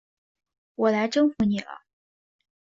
[0.73, 1.81] 我来征服你了！